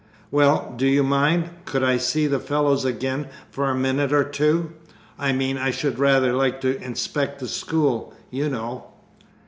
[0.31, 4.73] "Well, do you mind could I see the fellows again for a minute or two
[5.19, 8.87] I mean I should rather like to inspect the school, you know."